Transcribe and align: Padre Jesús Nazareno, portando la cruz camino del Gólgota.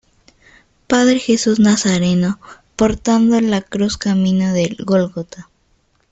Padre 0.87 1.19
Jesús 1.19 1.59
Nazareno, 1.59 2.39
portando 2.75 3.39
la 3.39 3.61
cruz 3.61 3.99
camino 3.99 4.51
del 4.51 4.75
Gólgota. 4.83 5.51